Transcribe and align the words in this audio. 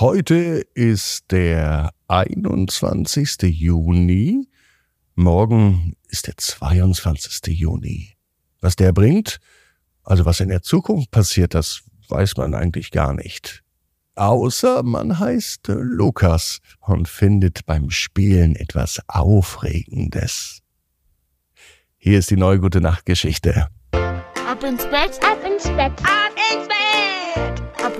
Heute 0.00 0.64
ist 0.72 1.30
der 1.30 1.90
21. 2.08 3.42
Juni. 3.42 4.48
Morgen 5.14 5.92
ist 6.08 6.26
der 6.26 6.38
22. 6.38 7.58
Juni. 7.58 8.16
Was 8.62 8.76
der 8.76 8.94
bringt, 8.94 9.40
also 10.02 10.24
was 10.24 10.40
in 10.40 10.48
der 10.48 10.62
Zukunft 10.62 11.10
passiert, 11.10 11.52
das 11.52 11.82
weiß 12.08 12.38
man 12.38 12.54
eigentlich 12.54 12.92
gar 12.92 13.12
nicht. 13.12 13.62
Außer 14.14 14.82
man 14.84 15.18
heißt 15.18 15.68
Lukas 15.68 16.60
und 16.78 17.06
findet 17.06 17.66
beim 17.66 17.90
Spielen 17.90 18.56
etwas 18.56 19.02
Aufregendes. 19.06 20.62
Hier 21.98 22.18
ist 22.18 22.30
die 22.30 22.38
neue 22.38 22.58
Gute 22.58 22.80
Nacht 22.80 23.04
Geschichte. 23.04 23.66
Ab 23.92 24.64
ins 24.64 24.84
Bett, 24.84 25.22
ab 25.22 25.44
ins 25.44 25.64
Bett, 25.64 25.92
ab 26.04 26.32
ins 26.54 26.66
Bett, 26.68 27.19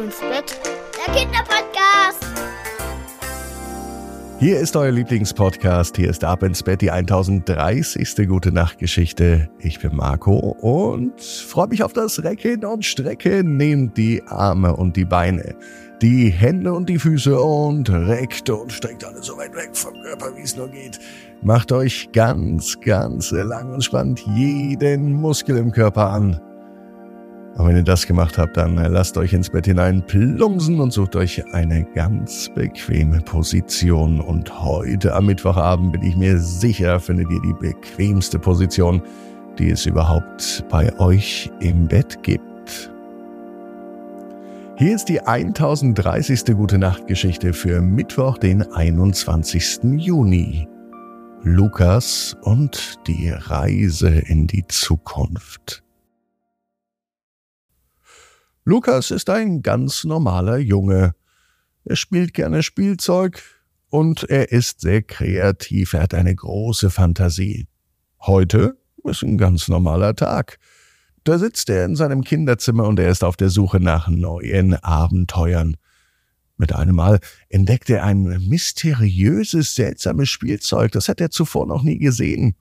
ins 0.00 0.20
Bett. 0.20 0.58
Der 0.96 1.14
Kinderpodcast. 1.14 2.26
Hier 4.38 4.58
ist 4.58 4.74
euer 4.74 4.90
Lieblingspodcast. 4.90 5.96
Hier 5.96 6.08
ist 6.08 6.24
Ab 6.24 6.42
ins 6.42 6.62
Bett, 6.62 6.80
die 6.80 6.90
1030. 6.90 8.26
Gute 8.26 8.52
Nacht 8.52 8.78
Geschichte. 8.78 9.50
Ich 9.58 9.80
bin 9.80 9.94
Marco 9.94 10.56
und 10.60 11.20
freue 11.20 11.68
mich 11.68 11.82
auf 11.82 11.92
das 11.92 12.24
Recken 12.24 12.64
und 12.64 12.84
Strecken. 12.84 13.58
Nehmt 13.58 13.98
die 13.98 14.22
Arme 14.26 14.74
und 14.74 14.96
die 14.96 15.04
Beine, 15.04 15.54
die 16.00 16.30
Hände 16.30 16.72
und 16.72 16.88
die 16.88 16.98
Füße 16.98 17.38
und 17.38 17.90
reckt 17.90 18.48
und 18.48 18.72
streckt 18.72 19.04
alles 19.04 19.26
so 19.26 19.36
weit 19.36 19.54
weg 19.54 19.70
vom 19.74 19.92
Körper, 20.02 20.34
wie 20.34 20.42
es 20.42 20.56
nur 20.56 20.68
geht. 20.68 20.98
Macht 21.42 21.72
euch 21.72 22.08
ganz, 22.12 22.80
ganz 22.80 23.32
lang 23.32 23.74
und 23.74 23.84
spannt 23.84 24.20
jeden 24.34 25.12
Muskel 25.12 25.58
im 25.58 25.72
Körper 25.72 26.08
an. 26.08 26.40
Und 27.56 27.66
wenn 27.66 27.76
ihr 27.76 27.82
das 27.82 28.06
gemacht 28.06 28.38
habt, 28.38 28.56
dann 28.56 28.76
lasst 28.76 29.18
euch 29.18 29.32
ins 29.32 29.50
Bett 29.50 29.66
hinein 29.66 30.04
plumpsen 30.06 30.80
und 30.80 30.92
sucht 30.92 31.16
euch 31.16 31.44
eine 31.52 31.84
ganz 31.94 32.48
bequeme 32.54 33.20
Position. 33.20 34.20
Und 34.20 34.62
heute 34.62 35.14
am 35.14 35.26
Mittwochabend 35.26 35.92
bin 35.92 36.02
ich 36.02 36.16
mir 36.16 36.38
sicher, 36.38 37.00
findet 37.00 37.30
ihr 37.30 37.40
die 37.42 37.54
bequemste 37.60 38.38
Position, 38.38 39.02
die 39.58 39.70
es 39.70 39.84
überhaupt 39.84 40.64
bei 40.70 40.96
euch 40.98 41.50
im 41.60 41.86
Bett 41.88 42.22
gibt. 42.22 42.90
Hier 44.76 44.94
ist 44.94 45.10
die 45.10 45.20
1030. 45.20 46.56
Gute 46.56 46.78
Nacht 46.78 47.06
Geschichte 47.06 47.52
für 47.52 47.82
Mittwoch, 47.82 48.38
den 48.38 48.62
21. 48.62 49.80
Juni. 49.98 50.66
Lukas 51.42 52.36
und 52.42 52.98
die 53.06 53.28
Reise 53.28 54.08
in 54.08 54.46
die 54.46 54.66
Zukunft. 54.66 55.82
Lukas 58.64 59.10
ist 59.10 59.30
ein 59.30 59.62
ganz 59.62 60.04
normaler 60.04 60.58
Junge. 60.58 61.14
Er 61.84 61.96
spielt 61.96 62.34
gerne 62.34 62.62
Spielzeug 62.62 63.42
und 63.88 64.28
er 64.28 64.52
ist 64.52 64.82
sehr 64.82 65.02
kreativ. 65.02 65.94
Er 65.94 66.02
hat 66.02 66.14
eine 66.14 66.34
große 66.34 66.90
Fantasie. 66.90 67.66
Heute 68.20 68.76
ist 69.04 69.22
ein 69.22 69.38
ganz 69.38 69.68
normaler 69.68 70.14
Tag. 70.14 70.58
Da 71.24 71.38
sitzt 71.38 71.70
er 71.70 71.86
in 71.86 71.96
seinem 71.96 72.22
Kinderzimmer 72.22 72.86
und 72.86 72.98
er 72.98 73.10
ist 73.10 73.24
auf 73.24 73.36
der 73.36 73.48
Suche 73.48 73.80
nach 73.80 74.08
neuen 74.08 74.74
Abenteuern. 74.74 75.76
Mit 76.58 76.74
einem 76.74 76.96
Mal 76.96 77.20
entdeckt 77.48 77.88
er 77.88 78.04
ein 78.04 78.24
mysteriöses, 78.46 79.74
seltsames 79.74 80.28
Spielzeug. 80.28 80.92
Das 80.92 81.08
hat 81.08 81.20
er 81.22 81.30
zuvor 81.30 81.66
noch 81.66 81.82
nie 81.82 81.98
gesehen. 81.98 82.56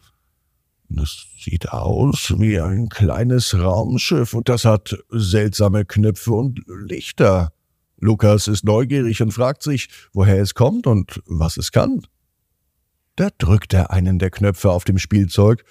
Das 0.90 1.28
sieht 1.40 1.70
aus 1.70 2.34
wie 2.40 2.59
ein 2.59 2.90
kleines 2.90 3.58
Raumschiff 3.58 4.34
und 4.34 4.50
das 4.50 4.66
hat 4.66 4.98
seltsame 5.09 5.86
Knöpfe 5.86 6.31
und 6.31 6.62
Lichter. 6.68 7.54
Lukas 8.00 8.48
ist 8.48 8.64
neugierig 8.66 9.22
und 9.22 9.31
fragt 9.31 9.62
sich, 9.62 9.90
woher 10.14 10.42
es 10.42 10.56
kommt 10.56 10.88
und 10.88 11.22
was 11.26 11.58
es 11.58 11.72
kann. 11.72 12.02
Da 13.16 13.30
drückt 13.38 13.73
er 13.73 13.92
einen 13.92 14.18
der 14.18 14.31
Knöpfe 14.31 14.72
auf 14.72 14.84
dem 14.84 14.98
Spielzeug 14.98 15.64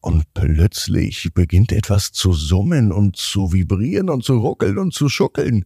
und 0.00 0.32
plötzlich 0.34 1.34
beginnt 1.34 1.72
etwas 1.72 2.12
zu 2.12 2.32
summen 2.32 2.92
und 2.92 3.16
zu 3.16 3.52
vibrieren 3.52 4.08
und 4.08 4.24
zu 4.24 4.38
ruckeln 4.38 4.78
und 4.78 4.94
zu 4.94 5.08
schuckeln. 5.08 5.64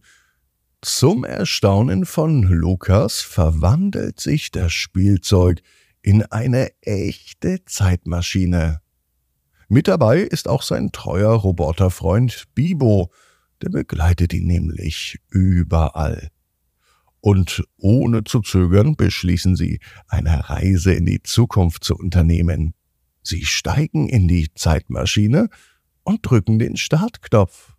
Zum 0.81 1.23
Erstaunen 1.23 2.05
von 2.05 2.43
Lukas 2.43 3.21
verwandelt 3.21 4.19
sich 4.19 4.51
das 4.51 4.73
Spielzeug 4.73 5.61
in 6.01 6.23
eine 6.23 6.71
echte 6.81 7.65
Zeitmaschine. 7.65 8.81
Mit 9.67 9.87
dabei 9.87 10.19
ist 10.19 10.47
auch 10.47 10.61
sein 10.61 10.91
treuer 10.91 11.33
Roboterfreund 11.33 12.45
Bibo, 12.53 13.11
der 13.61 13.69
begleitet 13.69 14.33
ihn 14.33 14.47
nämlich 14.47 15.19
überall. 15.29 16.29
Und 17.21 17.63
ohne 17.77 18.23
zu 18.23 18.41
zögern 18.41 18.95
beschließen 18.95 19.55
sie, 19.55 19.79
eine 20.07 20.49
Reise 20.49 20.93
in 20.93 21.07
die 21.07 21.23
Zukunft 21.23 21.83
zu 21.83 21.95
unternehmen. 21.95 22.75
Sie 23.23 23.45
steigen 23.45 24.07
in 24.07 24.27
die 24.27 24.53
Zeitmaschine 24.53 25.49
und 26.03 26.19
drücken 26.21 26.59
den 26.59 26.77
Startknopf. 26.77 27.73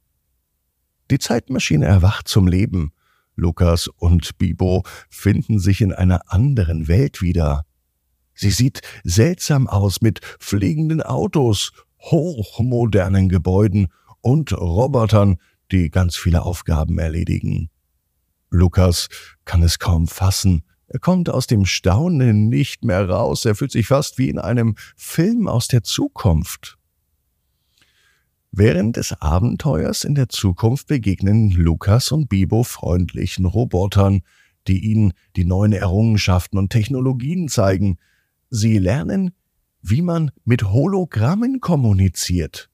Die 1.12 1.18
Zeitmaschine 1.18 1.86
erwacht 1.86 2.26
zum 2.26 2.48
Leben. 2.48 2.92
Lukas 3.36 3.86
und 3.86 4.38
Bibo 4.38 4.82
finden 5.08 5.60
sich 5.60 5.80
in 5.80 5.92
einer 5.92 6.32
anderen 6.32 6.88
Welt 6.88 7.22
wieder. 7.22 7.64
Sie 8.36 8.50
sieht 8.50 8.82
seltsam 9.02 9.66
aus 9.66 10.02
mit 10.02 10.20
fliegenden 10.38 11.02
Autos, 11.02 11.72
hochmodernen 12.00 13.28
Gebäuden 13.28 13.88
und 14.20 14.52
Robotern, 14.52 15.38
die 15.72 15.90
ganz 15.90 16.16
viele 16.16 16.42
Aufgaben 16.42 16.98
erledigen. 16.98 17.70
Lukas 18.50 19.08
kann 19.44 19.62
es 19.62 19.78
kaum 19.78 20.06
fassen. 20.06 20.62
Er 20.86 21.00
kommt 21.00 21.28
aus 21.30 21.46
dem 21.46 21.64
Staunen 21.64 22.48
nicht 22.48 22.84
mehr 22.84 23.08
raus. 23.08 23.44
Er 23.44 23.56
fühlt 23.56 23.72
sich 23.72 23.88
fast 23.88 24.18
wie 24.18 24.28
in 24.28 24.38
einem 24.38 24.76
Film 24.96 25.48
aus 25.48 25.66
der 25.66 25.82
Zukunft. 25.82 26.78
Während 28.52 28.96
des 28.96 29.12
Abenteuers 29.20 30.04
in 30.04 30.14
der 30.14 30.28
Zukunft 30.28 30.86
begegnen 30.86 31.50
Lukas 31.50 32.12
und 32.12 32.28
Bibo 32.28 32.62
freundlichen 32.62 33.44
Robotern, 33.44 34.22
die 34.68 34.84
ihnen 34.84 35.12
die 35.34 35.44
neuen 35.44 35.72
Errungenschaften 35.72 36.58
und 36.58 36.70
Technologien 36.70 37.48
zeigen, 37.48 37.98
Sie 38.50 38.78
lernen, 38.78 39.32
wie 39.82 40.02
man 40.02 40.30
mit 40.44 40.64
Hologrammen 40.64 41.60
kommuniziert. 41.60 42.70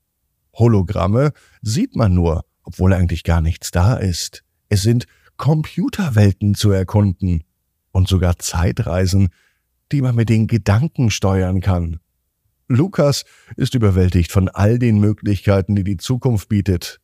Hologramme 0.54 1.32
sieht 1.62 1.96
man 1.96 2.14
nur, 2.14 2.44
obwohl 2.62 2.92
eigentlich 2.92 3.24
gar 3.24 3.40
nichts 3.40 3.70
da 3.70 3.96
ist. 3.96 4.44
Es 4.68 4.82
sind 4.82 5.06
Computerwelten 5.36 6.54
zu 6.54 6.70
erkunden 6.70 7.44
und 7.90 8.08
sogar 8.08 8.38
Zeitreisen, 8.38 9.28
die 9.90 10.02
man 10.02 10.14
mit 10.14 10.28
den 10.28 10.46
Gedanken 10.46 11.10
steuern 11.10 11.60
kann. 11.60 12.00
Lukas 12.68 13.24
ist 13.56 13.74
überwältigt 13.74 14.32
von 14.32 14.48
all 14.48 14.78
den 14.78 14.98
Möglichkeiten, 14.98 15.74
die 15.74 15.84
die 15.84 15.98
Zukunft 15.98 16.48
bietet. 16.48 17.00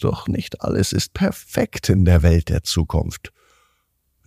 Doch 0.00 0.28
nicht 0.28 0.62
alles 0.62 0.92
ist 0.92 1.14
perfekt 1.14 1.88
in 1.88 2.04
der 2.04 2.22
Welt 2.22 2.48
der 2.48 2.62
Zukunft. 2.62 3.32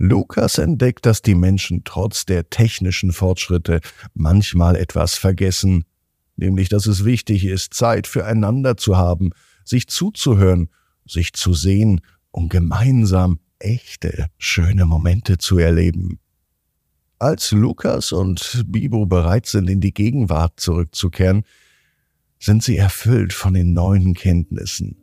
Lukas 0.04 0.58
entdeckt, 0.58 1.06
dass 1.06 1.22
die 1.22 1.36
Menschen 1.36 1.84
trotz 1.84 2.26
der 2.26 2.50
technischen 2.50 3.12
Fortschritte 3.12 3.82
manchmal 4.16 4.76
etwas 4.76 5.14
vergessen, 5.14 5.86
nämlich 6.38 6.70
dass 6.70 6.88
es 6.88 7.06
wichtig 7.06 7.46
ist, 7.46 7.76
Zeit 7.76 8.08
füreinander 8.08 8.78
zu 8.78 8.98
haben, 8.98 9.30
sich 9.64 9.88
zuzuhören, 9.88 10.70
sich 11.06 11.34
zu 11.34 11.54
sehen, 11.54 12.02
um 12.32 12.50
gemeinsam 12.50 13.42
echte, 13.60 14.26
schöne 14.40 14.88
Momente 14.88 15.38
zu 15.38 15.60
erleben. 15.60 16.18
Als 17.20 17.52
Lukas 17.52 18.12
und 18.12 18.64
Bibo 18.66 19.06
bereit 19.06 19.46
sind, 19.46 19.70
in 19.70 19.82
die 19.82 19.94
Gegenwart 19.94 20.60
zurückzukehren, 20.60 21.44
sind 22.40 22.64
sie 22.64 22.78
erfüllt 22.78 23.34
von 23.34 23.54
den 23.54 23.74
neuen 23.74 24.16
Kenntnissen. 24.16 24.98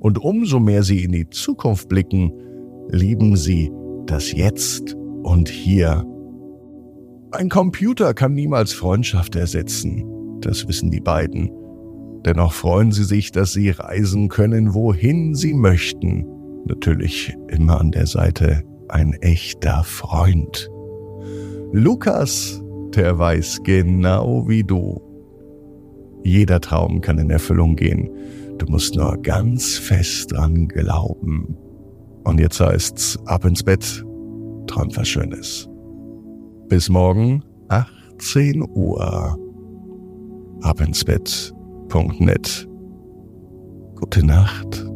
Und 0.00 0.18
umso 0.18 0.60
mehr 0.60 0.82
sie 0.82 1.02
in 1.02 1.12
die 1.12 1.30
Zukunft 1.30 1.88
blicken, 1.88 2.30
lieben 2.90 3.38
sie 3.38 3.70
das 4.06 4.32
Jetzt 4.32 4.94
und 5.22 5.48
Hier. 5.48 6.04
Ein 7.32 7.48
Computer 7.48 8.14
kann 8.14 8.34
niemals 8.34 8.72
Freundschaft 8.72 9.34
ersetzen, 9.36 10.04
das 10.40 10.68
wissen 10.68 10.90
die 10.90 11.00
beiden. 11.00 11.50
Dennoch 12.24 12.52
freuen 12.52 12.92
sie 12.92 13.04
sich, 13.04 13.32
dass 13.32 13.52
sie 13.52 13.70
reisen 13.70 14.28
können, 14.28 14.72
wohin 14.72 15.34
sie 15.34 15.52
möchten. 15.52 16.26
Natürlich 16.64 17.36
immer 17.48 17.80
an 17.80 17.90
der 17.90 18.06
Seite 18.06 18.62
ein 18.88 19.12
echter 19.14 19.84
Freund. 19.84 20.70
Lukas, 21.72 22.62
der 22.94 23.18
weiß 23.18 23.60
genau 23.64 24.48
wie 24.48 24.64
du. 24.64 25.02
Jeder 26.22 26.60
Traum 26.60 27.00
kann 27.00 27.18
in 27.18 27.30
Erfüllung 27.30 27.76
gehen. 27.76 28.08
Du 28.58 28.66
musst 28.66 28.94
nur 28.94 29.18
ganz 29.20 29.76
fest 29.76 30.32
dran 30.32 30.68
glauben. 30.68 31.58
Und 32.24 32.40
jetzt 32.40 32.60
heißt's 32.60 33.18
ab 33.26 33.44
ins 33.44 33.62
Bett, 33.62 34.04
träumt 34.66 34.96
was 34.96 35.08
Schönes. 35.08 35.68
Bis 36.68 36.88
morgen, 36.88 37.44
18 37.68 38.62
Uhr. 38.62 39.38
Ab 40.62 40.80
ins 40.80 41.04
Bett.net. 41.04 42.68
Gute 43.96 44.26
Nacht. 44.26 44.93